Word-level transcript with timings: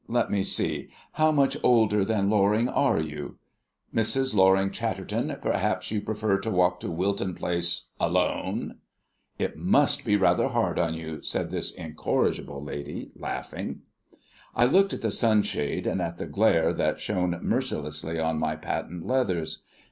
Let 0.07 0.31
me 0.31 0.41
see, 0.41 0.89
how 1.11 1.31
much 1.31 1.55
older 1.61 2.03
than 2.03 2.27
Loring 2.27 2.67
are 2.67 2.99
you?" 2.99 3.37
"Mrs. 3.93 4.33
Loring 4.33 4.71
Chatterton, 4.71 5.37
perhaps 5.43 5.91
you 5.91 6.01
prefer 6.01 6.39
to 6.39 6.49
walk 6.49 6.79
to 6.79 6.89
Wilton 6.89 7.35
Place 7.35 7.91
alone?" 7.99 8.79
"It 9.37 9.57
must 9.57 10.03
be 10.03 10.15
rather 10.17 10.47
hard 10.47 10.79
on 10.79 10.95
you," 10.95 11.21
said 11.21 11.51
this 11.51 11.69
incorrigible 11.71 12.63
lady, 12.63 13.11
laughing. 13.15 13.81
I 14.55 14.65
looked 14.65 14.93
at 14.93 15.03
the 15.03 15.11
sunshade 15.11 15.85
and 15.85 16.01
at 16.01 16.17
the 16.17 16.25
glare 16.25 16.73
that 16.73 16.99
shone 16.99 17.37
mercilessly 17.43 18.17
on 18.19 18.39
my 18.39 18.55
patent 18.55 19.05
leathers. 19.05 19.61